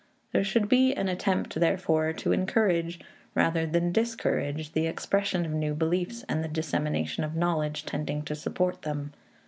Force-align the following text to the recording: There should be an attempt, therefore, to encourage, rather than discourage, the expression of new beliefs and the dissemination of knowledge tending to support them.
There 0.31 0.43
should 0.43 0.67
be 0.67 0.95
an 0.95 1.07
attempt, 1.09 1.59
therefore, 1.59 2.11
to 2.11 2.31
encourage, 2.31 3.01
rather 3.35 3.67
than 3.67 3.91
discourage, 3.91 4.71
the 4.71 4.87
expression 4.87 5.45
of 5.45 5.51
new 5.51 5.75
beliefs 5.75 6.25
and 6.27 6.43
the 6.43 6.47
dissemination 6.47 7.23
of 7.23 7.35
knowledge 7.35 7.85
tending 7.85 8.23
to 8.23 8.33
support 8.33 8.81
them. 8.81 9.13